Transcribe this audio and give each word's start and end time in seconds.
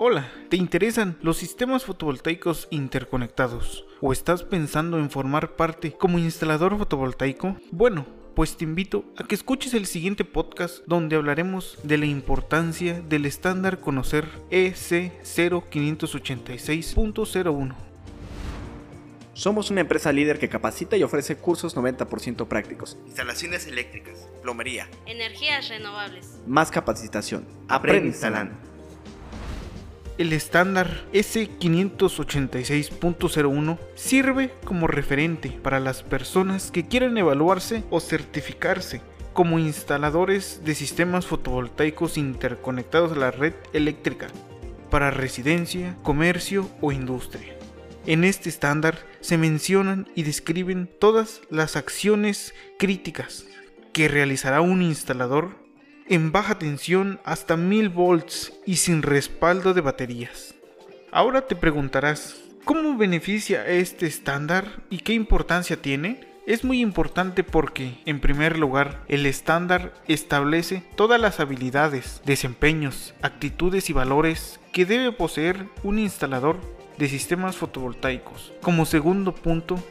Hola, 0.00 0.32
¿te 0.48 0.56
interesan 0.56 1.18
los 1.22 1.38
sistemas 1.38 1.84
fotovoltaicos 1.84 2.68
interconectados? 2.70 3.84
¿O 4.00 4.12
estás 4.12 4.44
pensando 4.44 4.96
en 4.96 5.10
formar 5.10 5.56
parte 5.56 5.90
como 5.90 6.20
instalador 6.20 6.78
fotovoltaico? 6.78 7.56
Bueno, 7.72 8.06
pues 8.36 8.56
te 8.56 8.62
invito 8.62 9.04
a 9.16 9.24
que 9.24 9.34
escuches 9.34 9.74
el 9.74 9.86
siguiente 9.86 10.24
podcast 10.24 10.84
donde 10.86 11.16
hablaremos 11.16 11.80
de 11.82 11.98
la 11.98 12.06
importancia 12.06 13.00
del 13.00 13.26
estándar 13.26 13.80
conocer 13.80 14.28
EC 14.50 15.20
0586.01. 15.24 17.74
Somos 19.32 19.72
una 19.72 19.80
empresa 19.80 20.12
líder 20.12 20.38
que 20.38 20.48
capacita 20.48 20.96
y 20.96 21.02
ofrece 21.02 21.38
cursos 21.38 21.76
90% 21.76 22.46
prácticos. 22.46 22.96
Instalaciones 23.06 23.66
eléctricas, 23.66 24.28
plomería, 24.42 24.88
energías 25.06 25.68
renovables. 25.68 26.38
Más 26.46 26.70
capacitación. 26.70 27.44
Aprende 27.66 28.06
instalando. 28.06 28.67
El 30.18 30.32
estándar 30.32 31.04
S586.01 31.12 33.78
sirve 33.94 34.52
como 34.64 34.88
referente 34.88 35.50
para 35.50 35.78
las 35.78 36.02
personas 36.02 36.72
que 36.72 36.88
quieren 36.88 37.16
evaluarse 37.16 37.84
o 37.88 38.00
certificarse 38.00 39.00
como 39.32 39.60
instaladores 39.60 40.62
de 40.64 40.74
sistemas 40.74 41.26
fotovoltaicos 41.26 42.18
interconectados 42.18 43.12
a 43.12 43.16
la 43.16 43.30
red 43.30 43.54
eléctrica 43.72 44.26
para 44.90 45.12
residencia, 45.12 45.96
comercio 46.02 46.68
o 46.80 46.90
industria. 46.90 47.56
En 48.04 48.24
este 48.24 48.48
estándar 48.48 48.98
se 49.20 49.38
mencionan 49.38 50.08
y 50.16 50.24
describen 50.24 50.90
todas 50.98 51.42
las 51.48 51.76
acciones 51.76 52.54
críticas 52.76 53.46
que 53.92 54.08
realizará 54.08 54.62
un 54.62 54.82
instalador 54.82 55.67
en 56.08 56.32
baja 56.32 56.58
tensión 56.58 57.20
hasta 57.24 57.56
1000 57.56 57.88
volts 57.90 58.52
y 58.64 58.76
sin 58.76 59.02
respaldo 59.02 59.74
de 59.74 59.82
baterías. 59.82 60.54
Ahora 61.12 61.46
te 61.46 61.54
preguntarás, 61.54 62.36
¿cómo 62.64 62.96
beneficia 62.96 63.66
este 63.66 64.06
estándar 64.06 64.82
y 64.90 64.98
qué 64.98 65.12
importancia 65.12 65.80
tiene? 65.80 66.26
Es 66.46 66.64
muy 66.64 66.80
importante 66.80 67.44
porque, 67.44 67.98
en 68.06 68.20
primer 68.20 68.58
lugar, 68.58 69.04
el 69.08 69.26
estándar 69.26 69.92
establece 70.06 70.82
todas 70.96 71.20
las 71.20 71.40
habilidades, 71.40 72.22
desempeños, 72.24 73.14
actitudes 73.20 73.90
y 73.90 73.92
valores 73.92 74.60
que 74.72 74.86
debe 74.86 75.12
poseer 75.12 75.66
un 75.82 75.98
instalador 75.98 76.58
de 76.96 77.08
sistemas 77.08 77.56
fotovoltaicos. 77.56 78.54
Como 78.62 78.86
segundo 78.86 79.34
punto, 79.34 79.82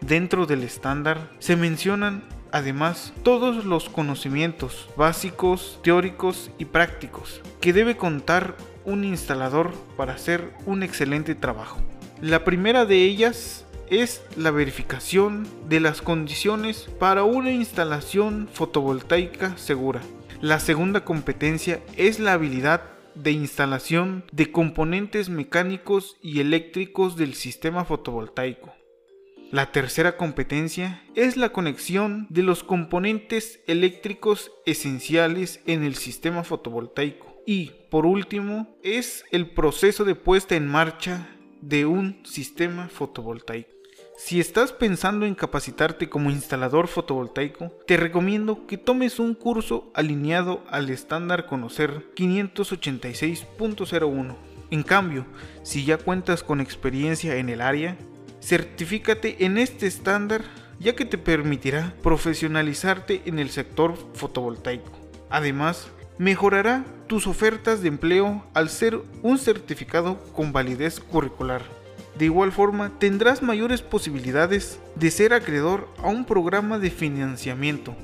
dentro 0.00 0.46
del 0.46 0.62
estándar 0.62 1.30
se 1.38 1.54
mencionan 1.54 2.22
además 2.52 3.12
todos 3.22 3.64
los 3.64 3.88
conocimientos 3.88 4.88
básicos, 4.96 5.78
teóricos 5.82 6.50
y 6.58 6.66
prácticos 6.66 7.40
que 7.60 7.72
debe 7.72 7.96
contar 7.96 8.56
un 8.84 9.04
instalador 9.04 9.72
para 9.96 10.14
hacer 10.14 10.52
un 10.64 10.82
excelente 10.82 11.34
trabajo. 11.34 11.80
La 12.20 12.44
primera 12.44 12.86
de 12.86 13.02
ellas 13.02 13.66
es 13.90 14.22
la 14.36 14.50
verificación 14.50 15.46
de 15.68 15.80
las 15.80 16.02
condiciones 16.02 16.88
para 16.98 17.24
una 17.24 17.52
instalación 17.52 18.48
fotovoltaica 18.52 19.56
segura. 19.56 20.00
La 20.40 20.60
segunda 20.60 21.04
competencia 21.04 21.80
es 21.96 22.18
la 22.18 22.32
habilidad 22.32 22.82
de 23.14 23.32
instalación 23.32 24.24
de 24.32 24.52
componentes 24.52 25.28
mecánicos 25.28 26.16
y 26.22 26.40
eléctricos 26.40 27.16
del 27.16 27.34
sistema 27.34 27.84
fotovoltaico. 27.84 28.74
La 29.52 29.70
tercera 29.70 30.16
competencia 30.16 31.04
es 31.14 31.36
la 31.36 31.50
conexión 31.50 32.26
de 32.30 32.42
los 32.42 32.64
componentes 32.64 33.60
eléctricos 33.68 34.50
esenciales 34.66 35.60
en 35.66 35.84
el 35.84 35.94
sistema 35.94 36.42
fotovoltaico. 36.42 37.40
Y, 37.46 37.70
por 37.88 38.06
último, 38.06 38.76
es 38.82 39.24
el 39.30 39.50
proceso 39.50 40.04
de 40.04 40.16
puesta 40.16 40.56
en 40.56 40.66
marcha 40.66 41.28
de 41.60 41.86
un 41.86 42.20
sistema 42.24 42.88
fotovoltaico. 42.88 43.70
Si 44.18 44.40
estás 44.40 44.72
pensando 44.72 45.26
en 45.26 45.36
capacitarte 45.36 46.08
como 46.08 46.30
instalador 46.30 46.88
fotovoltaico, 46.88 47.70
te 47.86 47.96
recomiendo 47.96 48.66
que 48.66 48.78
tomes 48.78 49.20
un 49.20 49.34
curso 49.34 49.92
alineado 49.94 50.64
al 50.70 50.90
estándar 50.90 51.46
Conocer 51.46 52.10
586.01. 52.16 54.36
En 54.70 54.82
cambio, 54.82 55.24
si 55.62 55.84
ya 55.84 55.98
cuentas 55.98 56.42
con 56.42 56.60
experiencia 56.60 57.36
en 57.36 57.48
el 57.48 57.60
área, 57.60 57.96
Certifícate 58.46 59.44
en 59.44 59.58
este 59.58 59.88
estándar 59.88 60.42
ya 60.78 60.94
que 60.94 61.04
te 61.04 61.18
permitirá 61.18 61.92
profesionalizarte 62.00 63.22
en 63.24 63.40
el 63.40 63.50
sector 63.50 63.96
fotovoltaico. 64.14 64.92
Además, 65.30 65.88
mejorará 66.16 66.84
tus 67.08 67.26
ofertas 67.26 67.82
de 67.82 67.88
empleo 67.88 68.46
al 68.54 68.68
ser 68.68 69.00
un 69.24 69.38
certificado 69.38 70.22
con 70.32 70.52
validez 70.52 71.00
curricular. 71.00 71.62
De 72.16 72.26
igual 72.26 72.52
forma, 72.52 72.96
tendrás 73.00 73.42
mayores 73.42 73.82
posibilidades 73.82 74.78
de 74.94 75.10
ser 75.10 75.32
acreedor 75.32 75.88
a 75.98 76.06
un 76.06 76.24
programa 76.24 76.78
de 76.78 76.92
financiamiento. 76.92 77.96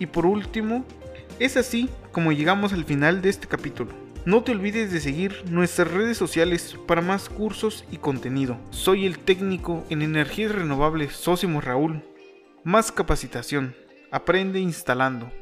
Y 0.00 0.06
por 0.06 0.26
último, 0.26 0.84
es 1.38 1.56
así 1.56 1.88
como 2.10 2.32
llegamos 2.32 2.72
al 2.72 2.84
final 2.84 3.22
de 3.22 3.28
este 3.28 3.46
capítulo. 3.46 4.07
No 4.28 4.42
te 4.42 4.52
olvides 4.52 4.92
de 4.92 5.00
seguir 5.00 5.42
nuestras 5.50 5.90
redes 5.90 6.18
sociales 6.18 6.76
para 6.86 7.00
más 7.00 7.30
cursos 7.30 7.86
y 7.90 7.96
contenido. 7.96 8.58
Soy 8.68 9.06
el 9.06 9.18
técnico 9.18 9.86
en 9.88 10.02
energías 10.02 10.54
renovables 10.54 11.14
Sósimo 11.14 11.62
Raúl. 11.62 12.02
Más 12.62 12.92
capacitación. 12.92 13.74
Aprende 14.10 14.60
instalando. 14.60 15.32